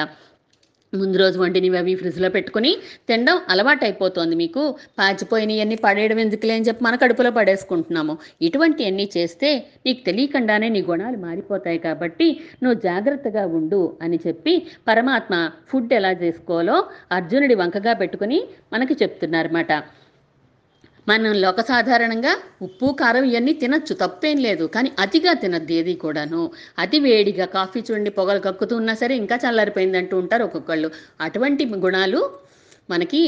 ముందు 1.01 1.17
రోజు 1.23 1.37
వండినవి 1.41 1.77
అవి 1.81 1.93
ఫ్రిడ్జ్లో 2.01 2.29
పెట్టుకుని 2.35 2.71
తినడం 3.09 3.37
అలవాటు 3.53 3.83
అయిపోతుంది 3.87 4.35
మీకు 4.43 4.63
పాచిపోయినవన్నీ 4.99 5.77
పడేయడం 5.85 6.19
ఎందుకులే 6.25 6.53
అని 6.57 6.67
చెప్పి 6.67 6.83
మన 6.87 6.95
కడుపులో 7.03 7.31
పడేసుకుంటున్నాము. 7.39 8.15
ఇటువంటివన్నీ 8.47 9.05
చేస్తే 9.17 9.49
నీకు 9.85 10.01
తెలియకుండానే 10.07 10.69
నీ 10.75 10.81
గుణాలు 10.91 11.19
మారిపోతాయి 11.25 11.81
కాబట్టి 11.87 12.29
నువ్వు 12.63 12.77
జాగ్రత్తగా 12.87 13.45
ఉండు 13.59 13.83
అని 14.05 14.19
చెప్పి 14.27 14.55
పరమాత్మ 14.89 15.35
ఫుడ్ 15.71 15.93
ఎలా 15.99 16.13
చేసుకోవాలో 16.23 16.77
అర్జునుడి 17.17 17.57
వంకగా 17.63 17.95
పెట్టుకుని 18.01 18.39
మనకి 18.73 18.95
చెప్తున్నారన్నమాట. 19.03 19.71
మనం 21.07 21.31
లోక 21.43 21.59
సాధారణంగా 21.71 22.31
ఉప్పు 22.65 22.87
కారం 22.99 23.25
ఇవన్నీ 23.31 23.53
తినచ్చు 23.63 23.93
తప్పేం 24.03 24.37
లేదు. 24.45 24.65
కానీ 24.75 24.89
అతిగా 25.03 25.31
తినద్దు 25.43 25.73
ఏది 25.79 25.93
కూడాను. 26.03 26.41
అతి 26.83 26.99
వేడిగా 27.05 27.45
కాఫీ 27.57 27.79
చూడండి 27.87 28.11
పొగలు 28.19 28.41
కక్కుతూ 28.47 28.73
ఉన్నా 28.81 28.93
సరే 29.01 29.15
ఇంకా 29.23 29.35
చల్లారిపోయింది 29.43 29.97
అంటూ 30.01 30.15
ఉంటారు 30.23 30.45
ఒక్కొక్కళ్ళు. 30.47 30.89
అటువంటి 31.27 31.65
గుణాలు 31.85 32.21
మనకి 32.93 33.21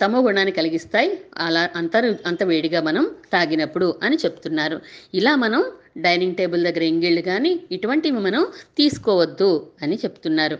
తమో 0.00 0.18
గుణాన్ని 0.26 0.52
కలిగిస్తాయి. 0.58 1.10
అలా 1.46 1.62
అంత 1.80 1.96
అంత 2.30 2.42
వేడిగా 2.50 2.80
మనం 2.88 3.04
తాగినప్పుడు 3.34 3.88
అని 4.06 4.16
చెప్తున్నారు. 4.24 4.76
ఇలా 5.20 5.32
మనం 5.44 5.62
డైనింగ్ 6.04 6.38
టేబుల్ 6.40 6.62
దగ్గర 6.68 6.84
ఎంగిళ్ళు 6.92 7.22
కానీ 7.30 7.52
ఇటువంటివి 7.76 8.20
మనం 8.28 8.42
తీసుకోవద్దు 8.78 9.50
అని 9.82 9.96
చెప్తున్నారు. 10.04 10.56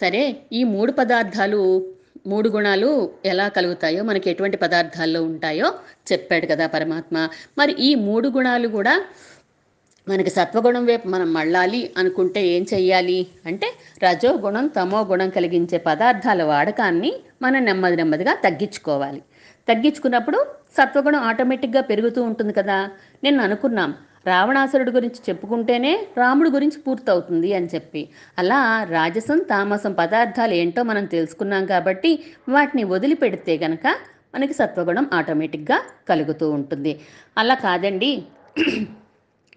సరే 0.00 0.22
ఈ 0.58 0.60
మూడు 0.74 0.92
పదార్థాలు 1.00 1.60
మూడు 2.26 2.48
గుణాలు 2.48 3.10
ఎలా 3.24 3.48
కలుగుతాయో 3.48 4.04
మనకి 4.04 4.30
ఎటువంటి 4.30 4.56
పదార్థాల్లో 4.56 5.22
ఉంటాయో 5.22 5.72
చెప్పాడు 6.12 6.46
కదా 6.46 6.66
పరమాత్మ. 6.66 7.28
మరి 7.58 7.72
ఈ 7.72 7.94
మూడు 7.94 8.28
గుణాలు 8.28 8.68
కూడా 8.68 9.04
మనకి 10.08 10.30
సత్వగుణం 10.30 10.86
వైపు 10.86 11.08
మనం 11.08 11.32
మళ్ళాలి 11.32 11.90
అనుకుంటే 11.98 12.46
ఏం 12.46 12.66
చెయ్యాలి 12.74 13.26
అంటే 13.46 13.72
రజో 14.02 14.32
గుణం 14.32 14.66
తమో 14.66 15.00
గుణం 15.04 15.30
కలిగించే 15.30 15.78
పదార్థాల 15.78 16.42
వాడకాన్ని 16.42 17.12
మనం 17.42 17.64
నెమ్మది 17.64 17.96
నెమ్మదిగా 17.96 18.34
తగ్గించుకోవాలి. 18.34 19.22
తగ్గించుకున్నప్పుడు 19.68 20.46
సత్వగుణం 20.78 21.20
ఆటోమేటిక్గా 21.20 21.80
పెరుగుతూ 21.80 22.22
ఉంటుంది 22.22 22.52
కదా. 22.52 22.90
నేను 23.24 23.42
అనుకున్నాం 23.42 23.94
రావణాసురుడు 24.26 24.90
గురించి 24.90 25.20
చెప్పుకుంటేనే 25.28 26.06
రాముడు 26.18 26.50
గురించి 26.50 26.78
పూర్తవుతుంది 26.80 27.54
అని 27.54 27.68
చెప్పి. 27.74 28.08
అలా 28.38 28.86
రాజసం 28.90 29.38
తామసం 29.38 29.92
పదార్థాలు 29.92 30.54
ఏంటో 30.54 30.82
మనం 30.82 31.04
తెలుసుకున్నాం 31.04 31.66
కాబట్టి 31.66 32.10
వాటిని 32.48 32.84
వదిలిపెడితే 32.84 33.58
గనక 33.58 33.86
మనకి 34.34 34.52
సత్వగుణం 34.52 35.10
ఆటోమేటిక్గా 35.12 35.78
కలుగుతూ 36.08 36.50
ఉంటుంది. 36.50 37.00
అలా 37.38 37.54
కాదండి. 37.54 38.22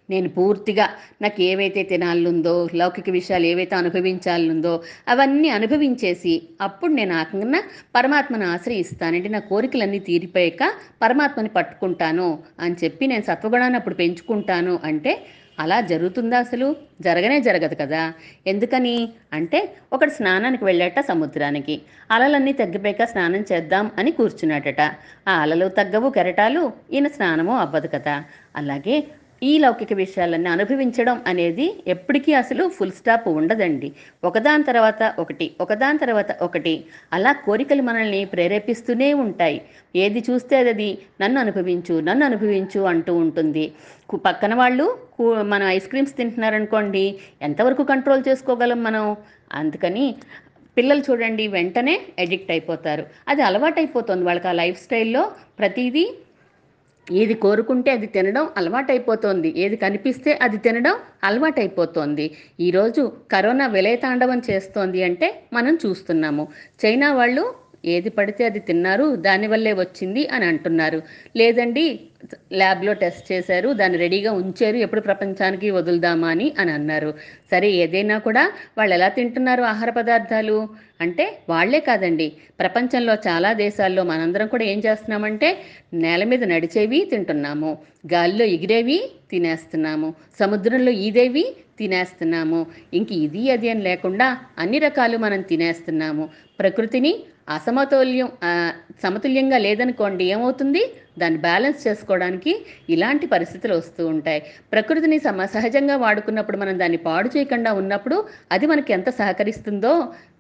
నేను 0.10 0.29
పూర్తిగా 0.29 0.89
నాకు 1.22 1.41
ఏవైతే 1.41 1.83
తినాలనుందో 1.83 2.67
లౌకిక 2.75 3.10
విషయాలు 3.10 3.45
ఏవైతే 3.45 3.75
అనుభవించాలనుందో 3.75 4.83
అవన్నీ 5.07 5.50
అనుభవించేసి 5.50 6.41
అప్పుడు 6.62 6.91
నేను 6.91 7.15
ఆకంగా 7.15 7.62
పరమాత్మను 7.95 8.48
ఆశ్రయిస్తానంటే 8.48 9.29
నా 9.29 9.39
కోరికలన్నీ 9.39 10.00
తీరిపోయాక 10.00 10.74
పరమాత్మని 11.01 11.50
పట్టుకుంటాను 11.50 12.29
అని 12.60 12.75
చెప్పి 12.83 13.07
నేను 13.07 13.22
సత్వగుణాన్ని 13.22 13.77
అప్పుడు 13.77 13.95
పెంచుకుంటాను 13.95 14.79
అంటే 14.83 15.13
అలా 15.60 15.81
జరుగుతుందా 15.81 16.39
అసలు? 16.39 16.75
జరగనే 17.01 17.39
జరగదు 17.39 17.75
కదా. 17.75 18.13
ఎందుకని? 18.48 19.10
అంటే 19.33 19.60
ఒకటి 19.93 20.12
స్నానానికి 20.12 20.65
వెళ్ళాట 20.65 21.00
సముద్రానికి. 21.00 21.81
అలలన్నీ 22.12 22.53
తగ్గిపోయాక 22.53 23.10
స్నానం 23.10 23.45
చేద్దాం 23.51 23.91
అని 23.98 24.12
కూర్చున్నాడట. 24.12 24.81
ఆ 25.27 25.33
అలలు 25.41 25.67
తగ్గవు 25.69 26.10
కెరటాలు 26.10 26.63
ఈయన 26.91 27.07
స్నానము 27.07 27.57
అవ్వదు 27.57 27.88
కదా. 27.88 28.24
అలాగే 28.55 29.03
ఈ 29.50 29.51
లౌకిక 29.63 29.93
విషయాలన్నీ 30.01 30.50
అనుభవించడం 30.55 31.17
అనేది 31.27 31.65
ఎప్పటికీ 31.93 32.31
అసలు 32.41 32.63
ఫుల్ 32.75 32.93
స్టాప్ 33.00 33.25
ఉండదండి. 33.39 33.89
ఒకదాని 34.29 34.63
తర్వాత 34.69 35.01
ఒకటి 35.23 35.47
ఒకదాని 35.62 36.00
తర్వాత 36.03 36.31
ఒకటి 36.45 36.73
అలా 37.13 37.31
కోరికలు 37.45 37.83
మనల్ని 37.89 38.21
ప్రేరేపిస్తూనే 38.33 39.09
ఉంటాయి. 39.25 39.57
ఏది 40.03 40.21
చూస్తే 40.29 40.57
అది 40.73 40.89
నన్ను 41.23 41.39
అనుభవించు 41.43 41.95
నన్ను 42.09 42.25
అనుభవించు 42.25 42.81
అంటూ 42.93 43.15
ఉంటుంది. 43.25 43.65
పక్కన 44.29 44.53
వాళ్ళు 44.62 44.85
మనం 45.53 45.67
ఐస్ 45.75 45.89
క్రీమ్స్ 45.91 46.17
తింటున్నారనుకోండి 46.17 47.05
ఎంతవరకు 47.47 47.85
కంట్రోల్ 47.93 48.23
చేసుకోగలం 48.29 48.81
మనం? 48.88 49.05
అందుకని 49.62 50.05
పిల్లలు 50.77 51.01
చూడండి 51.07 51.43
వెంటనే 51.55 51.95
ఎడిక్ట్ 52.19 52.51
అయిపోతారు. 52.51 53.03
అది 53.31 53.41
అలవాటైపోతుంది 53.50 54.23
వాళ్ళకి 54.29 54.47
ఆ 54.51 54.53
లైఫ్ 54.62 54.79
స్టైల్లో 54.85 55.23
ప్రతిదీ 55.59 56.05
ఏది 57.12 57.33
కోరుకుంటే 57.33 57.91
అది 57.91 58.07
తినడం 58.07 58.50
అలవాటైపోతోంది. 58.57 59.53
ఏది 59.57 59.75
కనిపిస్తే 59.75 60.39
అది 60.41 60.57
తినడం 60.57 60.95
అలవాటైపోతోంది. 61.24 62.31
ఈరోజు 62.60 63.12
కరోనా 63.31 63.67
విలయతాండవం 63.67 64.41
చేస్తోంది 64.51 65.03
అంటే 65.03 65.43
మనం 65.53 65.77
చూస్తున్నాము. 65.86 66.48
చైనా 66.86 67.13
వాళ్ళు 67.13 67.62
ఏది 67.85 68.09
పడితే 68.09 68.45
అది 68.45 68.59
తిన్నారు 68.59 69.15
దానివల్లే 69.15 69.73
వచ్చింది 69.73 70.27
అని 70.27 70.45
అంటున్నారు. 70.45 70.99
లేదండి 71.37 71.85
ల్యాబ్లో 72.53 72.93
టెస్ట్ 72.93 73.31
చేశారు 73.31 73.73
దాన్ని 73.73 73.97
రెడీగా 73.97 74.31
ఉంచారు 74.31 74.77
ఎప్పుడు 74.77 75.01
ప్రపంచానికి 75.01 75.71
వదులుదామా 75.71 76.29
అని 76.29 76.53
అని 76.57 76.71
అన్నారు. 76.71 77.11
సరే 77.51 77.71
ఏదైనా 77.71 78.17
కూడా 78.17 78.43
వాళ్ళు 78.77 78.95
ఎలా 78.95 79.07
తింటున్నారు 79.07 79.61
ఆహార 79.63 79.89
పదార్థాలు? 79.89 80.57
అంటే 81.01 81.39
వాళ్ళే 81.49 81.79
కాదండి. 81.79 82.27
ప్రపంచంలో 82.59 83.13
చాలా 83.27 83.53
దేశాల్లో 83.53 84.03
మనందరం 84.03 84.47
కూడా 84.47 84.63
ఏం 84.63 84.81
చేస్తున్నామంటే 84.85 85.49
నేల 85.93 86.23
మీద 86.23 86.43
నడిచేవి 86.43 87.07
తింటున్నాము 87.11 87.71
గాలిలో 88.13 88.45
ఎగిరేవి 88.45 88.99
తినేస్తున్నాము 89.31 90.09
సముద్రంలో 90.39 90.91
ఈదేవి 90.91 91.45
తినేస్తున్నాము. 91.79 92.59
ఇంక 92.93 93.11
ఇది 93.11 93.51
అది 93.51 93.69
అని 93.69 93.81
లేకుండా 93.81 94.37
అన్ని 94.57 94.79
రకాలు 94.79 95.17
మనం 95.17 95.41
తినేస్తున్నాము. 95.41 96.29
ప్రకృతిని 96.59 97.13
అసమతుల్యం 97.47 98.29
సమతుల్యంగా 99.03 99.57
లేదనుకోండి 99.57 100.23
ఏమవుతుంది? 100.33 100.81
దాన్ని 101.21 101.39
బ్యాలెన్స్ 101.39 101.88
చేసుకోవడానికి 101.88 102.51
ఇలాంటి 102.89 103.25
పరిస్థితులు 103.27 103.73
వస్తూ 103.79 104.03
ఉంటాయి. 104.07 104.41
ప్రకృతిని 104.73 105.17
సమ 105.19 105.45
సహజంగా 105.55 105.95
వాడుకున్నప్పుడు 105.95 106.57
మనం 106.57 106.79
దాన్ని 106.79 106.97
పాడు 106.97 107.29
చేయకుండా 107.35 107.73
ఉన్నప్పుడు 107.73 108.17
అది 108.51 108.67
మనకి 108.67 108.93
ఎంత 108.93 109.09
సహకరిస్తుందో 109.19 109.93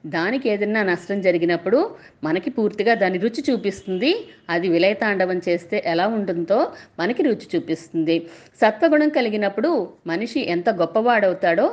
దానికి 0.05 0.49
ఏదైనా 0.49 0.83
నష్టం 0.83 1.19
జరిగినప్పుడు 1.21 1.79
మనకి 2.23 2.49
పూర్తిగా 2.49 2.93
దాని 2.93 3.17
రుచి 3.17 3.43
చూపిస్తుంది. 3.49 4.11
అది 4.49 4.67
విలయతాండవం 4.67 5.41
చేస్తే 5.47 5.83
ఎలా 5.85 6.07
ఉంటుందో 6.07 6.59
మనకి 6.99 7.23
రుచి 7.23 7.47
చూపిస్తుంది. 7.55 8.17
సత్వగుణం 8.61 9.09
కలిగినప్పుడు 9.09 9.71
మనిషి 10.07 10.41
ఎంత 10.55 10.69
గొప్పవాడవుతాడో 10.69 11.67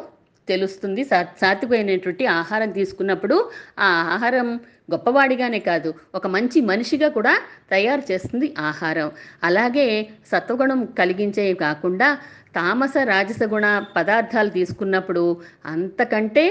తెలుస్తుంది. 0.52 1.02
సా 1.04 1.18
సాతిపోయినటువంటి 1.40 2.24
ఆహారం 2.40 2.70
తీసుకున్నప్పుడు 2.78 3.36
ఆ 3.78 3.88
ఆహారం 4.14 4.48
గొప్పవాడిగానే 4.92 5.60
కాదు 5.70 5.90
ఒక 6.14 6.26
మంచి 6.26 6.58
మనిషిగా 6.70 7.08
కూడా 7.18 7.34
తయారు 7.70 8.02
చేస్తుంది 8.10 8.48
ఆహారం. 8.68 9.08
అలాగే 9.44 9.86
సత్వగుణం 10.32 10.80
కలిగించేవి 10.98 11.56
కాకుండా 11.64 12.08
తామస 12.54 12.94
రాజస 13.04 13.42
గుణ 13.52 13.66
పదార్థాలు 13.96 14.50
తీసుకున్నప్పుడు 14.50 15.24
అంతకంటే 15.66 16.44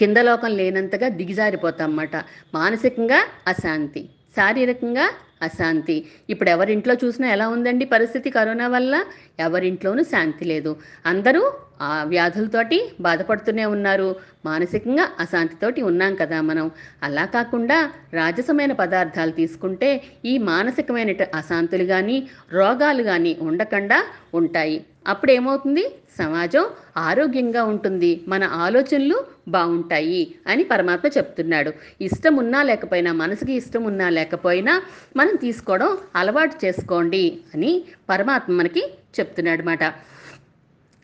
కింద 0.00 0.18
లోకం 0.28 0.50
లేనంతగా 0.56 1.08
దిగజారిపోతాం 1.18 1.86
అన్నమాట. 1.88 2.16
మానసికంగా 2.54 3.20
అశాంతి 3.46 4.02
శారీరకంగా 4.36 5.06
అశాంతి. 5.42 6.04
ఇప్పుడు 6.30 6.50
ఎవరింట్లో 6.50 6.94
చూసినా 7.04 7.28
ఎలా 7.28 7.48
ఉందండి 7.48 7.84
పరిస్థితి 7.84 8.30
కరోనా 8.30 8.68
వల్ల? 8.68 9.04
ఎవరింట్లోనూ 9.40 10.02
శాంతి 10.02 10.44
లేదు. 10.44 10.76
అందరూ 11.06 11.42
ఆ 11.82 12.02
వ్యాధులతోటి 12.02 12.92
బాధపడుతూనే 13.00 13.64
ఉన్నారు. 13.64 14.16
మానసికంగా 14.44 15.08
అశాంతితోటి 15.20 15.82
ఉన్నాం 15.82 16.14
కదా 16.14 16.40
మనం. 16.40 16.70
అలా 17.02 17.24
కాకుండా 17.24 17.78
రాజసమైన 18.12 18.72
పదార్థాలు 18.72 19.30
తీసుకుంటే 19.30 19.90
ఈ 20.24 20.38
మానసికమైన 20.38 21.10
అశాంతులు 21.34 21.84
కానీ 21.84 22.28
రోగాలు 22.52 23.02
కానీ 23.02 23.36
ఉండకుండా 23.40 24.04
ఉంటాయి. 24.34 24.84
అప్పుడు 25.08 25.32
ఏమవుతుంది 25.32 25.84
సమాజం 26.18 26.64
ఆరోగ్యంగా 27.08 27.62
ఉంటుంది. 27.72 28.10
మన 28.32 28.44
ఆలోచనలు 28.64 29.18
బాగుంటాయి 29.56 30.22
అని 30.50 30.62
పరమాత్మ 30.64 31.06
చెప్తున్నాడు. 31.16 31.70
ఇష్టం 32.00 32.34
ఉన్నా 32.42 32.60
లేకపోయినా 32.70 33.12
మనసుకి 33.22 33.52
ఇష్టం 33.60 33.82
ఉన్నా 33.84 34.08
లేకపోయినా 34.18 34.74
మనం 35.16 35.34
తీసుకోవడం 35.44 35.90
అలవాటు 36.16 36.56
చేసుకోండి 36.64 37.24
అని 37.54 37.72
పరమాత్మ 38.10 38.56
మనకి 38.60 38.84
చెప్తున్నాడు 39.18 39.62
అన్నమాట 39.62 39.84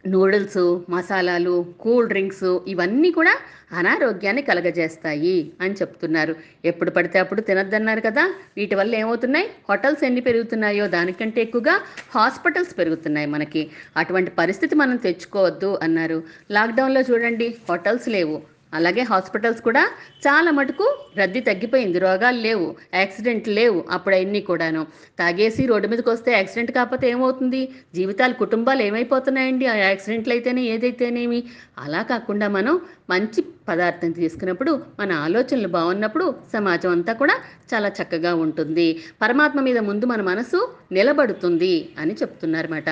నూడిల్స్ 0.07 0.81
మసాలాలు 0.91 1.75
కూల్ 1.81 2.09
డ్రింక్స్ 2.09 2.59
ఇవన్నీ 2.69 3.11
కూడా 3.11 3.35
అనారోగ్యాన్ని 3.73 4.43
కలగజేస్తాయి 4.43 5.53
అని 5.61 5.75
చెప్తున్నారు. 5.75 6.37
ఎప్పుడు 6.65 6.91
పడితే 6.91 7.19
అప్పుడు 7.19 7.41
తినద్దన్నారు 7.41 8.01
కదా. 8.01 8.35
వీటి 8.57 8.75
వల్ల 8.75 8.95
ఏమవుతున్నాయి? 8.95 9.47
హోటల్స్ 9.71 10.05
ఎన్ని 10.05 10.21
పెరుగుతున్నాయో 10.21 10.87
దానికంటే 10.87 11.43
ఎక్కువగా 11.43 11.81
హాస్పిటల్స్ 12.15 12.79
పెరుగుతున్నాయి 12.79 13.27
మనకి. 13.27 13.71
అటువంటి 13.97 14.31
పరిస్థితి 14.31 14.75
మనం 14.75 14.97
తెచ్చుకోవద్దు 14.97 15.79
అన్నారు. 15.83 16.23
లాక్డౌన్లో 16.51 17.01
చూడండి 17.01 17.57
హోటల్స్ 17.71 18.09
లేవు. 18.09 18.54
అలాగే 18.75 19.03
హాస్పిటల్స్ 19.03 19.63
కూడా 19.63 19.83
చాలా 20.27 20.51
మటుకు 20.51 20.87
రద్దీ 21.17 21.41
తగ్గిపోయింది. 21.41 21.99
రోగాలు 21.99 22.41
లేవు 22.41 22.67
యాక్సిడెంట్ 22.95 23.49
లేవు 23.49 23.85
అప్పుడు 23.91 24.15
అన్నీ 24.15 24.41
కూడాను. 24.41 24.83
తాగేసి 25.19 25.67
రోడ్డు 25.67 25.89
మీదకి 25.89 26.11
వస్తే 26.11 26.33
యాక్సిడెంట్ 26.33 26.73
కాకపోతే 26.73 27.09
ఏమవుతుంది? 27.11 27.63
జీవితాలు 27.95 28.35
కుటుంబాలు 28.35 28.83
ఏమైపోతున్నాయండి? 28.83 29.67
ఆ 29.67 29.75
యాక్సిడెంట్లు 29.75 30.33
అయితేనే 30.33 30.65
ఏదైతేనేమి? 30.65 31.41
అలా 31.79 32.03
కాకుండా 32.03 32.49
మనం 32.49 32.81
మంచి 33.11 33.41
పదార్థం 33.69 34.13
తీసుకున్నప్పుడు 34.13 34.73
మన 35.01 35.13
ఆలోచనలు 35.13 35.69
బాగున్నప్పుడు 35.69 36.35
సమాజం 36.53 36.91
అంతా 36.91 37.13
కూడా 37.13 37.37
చాలా 37.75 37.89
చక్కగా 37.89 38.35
ఉంటుంది. 38.35 38.89
పరమాత్మ 39.23 39.61
మీద 39.61 39.79
ముందు 39.79 40.07
మన 40.07 40.23
మనసు 40.23 40.61
నిలబడుతుంది 40.93 41.75
అని 41.99 42.15
చెప్తున్నారన్నమాట. 42.15 42.91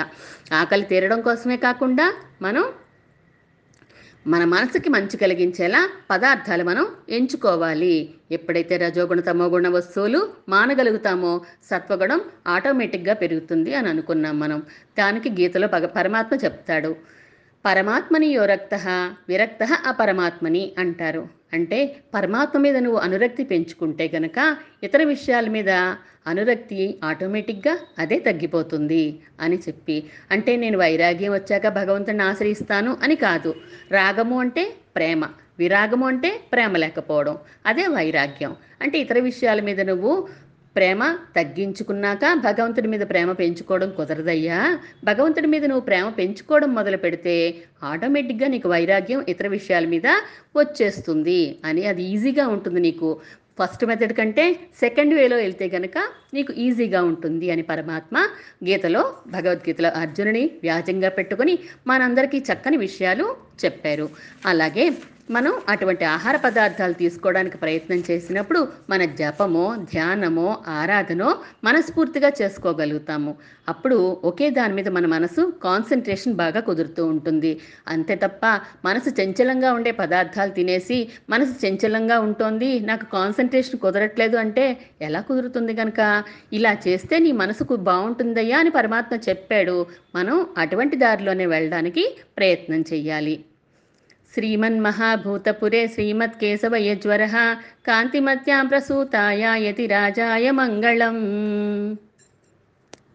ఆకలి 0.53 0.85
తీరడం 0.85 1.21
కోసమే 1.21 1.57
కాకుండా 1.57 2.07
మనం 2.43 2.65
మన 4.26 4.45
మనసుకి 4.45 4.88
మంచి 4.91 5.17
కలిగించేలా 5.17 5.88
పదార్థాలు 6.11 6.64
మనం 6.64 6.87
ఎంచుకోవాలి. 7.09 8.11
ఎప్పుడైతే 8.33 8.76
రజోగుణ 8.76 9.21
తమోగుణ 9.21 9.69
వస్తువులు 9.69 10.29
మానగలుగుతామో 10.49 11.41
సత్వగుణం 11.71 12.21
ఆటోమేటిక్గా 12.47 13.14
పెరుగుతుంది 13.14 13.75
అని 13.75 13.88
అనుకున్నాం 13.88 14.41
మనం. 14.41 14.62
దానికి 14.99 15.31
గీతలో 15.31 15.69
పగ 15.69 15.87
పరమాత్మ 15.87 16.37
చెప్తాడు. 16.45 16.97
పరమాత్మని 17.64 18.26
యో 18.26 18.45
రక్త 18.45 18.75
విరక్త 19.28 19.62
అపరమాత్మని 19.87 20.73
అంటారు. 20.78 21.28
అంటే 21.52 21.97
పరమాత్మ 22.14 22.59
మీద 22.59 22.76
నువ్వు 22.76 22.99
అనురక్తి 22.99 23.45
పెంచుకుంటే 23.45 24.11
గనక 24.14 24.57
ఇతర 24.83 25.02
విషయాల 25.04 25.49
మీద 25.49 25.71
అనురక్తి 26.26 26.99
ఆటోమేటిక్గా 27.04 27.78
అదే 27.99 28.19
తగ్గిపోతుంది 28.19 29.21
అని 29.40 29.57
చెప్పి. 29.57 30.04
అంటే 30.31 30.57
నేను 30.57 30.78
వైరాగ్యం 30.78 31.33
వచ్చాక 31.33 31.69
భగవంతుని 31.69 32.23
ఆశ్రయిస్తాను 32.23 32.97
అని 33.02 33.16
కాదు. 33.16 33.54
రాగము 33.90 34.40
అంటే 34.40 34.73
ప్రేమ 34.97 35.25
విరాగము 35.59 36.07
అంటే 36.07 36.40
ప్రేమ 36.52 36.76
లేకపోవడం 36.76 37.37
అదే 37.66 37.87
వైరాగ్యం. 37.87 38.56
అంటే 38.82 38.99
ఇతర 38.99 39.19
విషయాల 39.21 39.60
మీద 39.60 39.80
నువ్వు 39.80 40.28
ప్రేమ 40.76 41.02
తగ్గించుకున్నాక 41.37 42.25
భగవంతుడి 42.47 42.89
మీద 42.89 43.00
ప్రేమ 43.00 43.32
పెంచుకోవడం 43.32 43.91
కుదరదయ్యా. 43.97 44.58
భగవంతుడి 45.04 45.47
మీద 45.47 45.65
నువ్వు 45.65 45.85
ప్రేమ 45.87 46.08
పెంచుకోవడం 46.08 46.75
మొదలు 46.75 46.97
పెడితే 46.97 47.37
ఆటోమేటిక్గా 47.82 48.49
నీకు 48.49 48.69
వైరాగ్యం 48.69 49.25
ఇతర 49.28 49.49
విషయాల 49.49 49.87
మీద 49.87 50.08
వచ్చేస్తుంది 50.56 51.61
అని 51.65 51.85
అది 51.87 52.04
ఈజీగా 52.15 52.47
ఉంటుంది 52.49 52.80
నీకు. 52.80 53.11
ఫస్ట్ 53.58 53.82
మెథడ్ 53.85 54.13
కంటే 54.13 54.45
సెకండ్ 54.80 55.15
వేలో 55.15 55.37
వెళ్తే 55.37 55.67
కనుక 55.69 55.99
నీకు 56.35 56.52
ఈజీగా 56.65 57.00
ఉంటుంది 57.02 57.50
అని 57.50 57.63
పరమాత్మ 57.63 58.17
గీతలో 58.69 59.02
భగవద్గీతలో 59.26 59.91
అర్జునుని 60.02 60.45
వ్యాజంగా 60.63 61.08
పెట్టుకొని 61.08 61.54
మనందరికీ 61.87 62.39
చక్కని 62.49 62.76
విషయాలు 62.76 63.26
చెప్పారు. 63.65 64.06
అలాగే 64.47 64.87
మనం 65.30 65.52
అటువంటి 65.69 66.04
ఆహార 66.04 66.37
పదార్థాలు 66.37 66.93
తీసుకోవడానికి 66.93 67.56
ప్రయత్నం 67.56 68.02
చేసినప్పుడు 68.11 68.69
మన 68.91 69.04
జపమో 69.04 69.76
ధ్యానమో 69.93 70.56
ఆరాధనో 70.69 71.28
మనస్ఫూర్తిగా 71.65 72.32
చేసుకోగలుగుతాము. 72.41 73.32
అప్పుడు 73.69 74.19
ఒకే 74.25 74.50
దాని 74.50 74.75
మీద 74.75 74.89
మన 74.89 75.06
మనసు 75.06 75.52
కాన్సన్ట్రేషన్ 75.63 76.35
బాగా 76.35 76.61
కుదురుతూ 76.61 77.06
ఉంటుంది. 77.06 77.61
అంతే 77.89 78.15
తప్ప 78.15 78.47
మనసు 78.85 79.11
చంచలంగా 79.21 79.73
ఉండే 79.73 79.93
పదార్థాలు 79.93 80.50
తినేసి 80.50 81.08
మనసు 81.30 81.67
చంచలంగా 81.67 82.19
ఉంటుంది 82.21 82.80
నాకు 82.80 83.06
కాన్సన్ట్రేషన్ 83.13 83.80
కుదరట్లేదు 83.80 84.37
అంటే 84.37 84.67
ఎలా 85.02 85.21
కుదురుతుంది 85.21 85.75
కనుక 85.75 86.25
ఇలా 86.52 86.76
చేస్తే 86.89 87.19
నీ 87.19 87.32
మనసుకు 87.32 87.76
బాగుంటుందయ్యా 87.76 88.58
అని 88.58 88.71
పరమాత్మ 88.71 89.17
చెప్పాడు. 89.28 89.87
మనం 90.15 90.47
అటువంటి 90.58 90.97
దారిలోనే 90.97 91.47
వెళ్ళడానికి 91.47 92.17
ప్రయత్నం 92.37 92.80
చెయ్యాలి. 92.93 93.37
श्रीमन्महाभूतपुरे 94.33 95.81
श्रीमत्केशवयज्वरः 95.94 97.36
कान्तिमत्यां 97.90 98.62
प्रसूताय 98.74 99.44
यति 99.68 99.88
राजाय 99.96 100.51
मङ्गलम् 100.60 101.22